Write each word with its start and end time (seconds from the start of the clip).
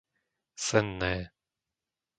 Senné 0.67 1.13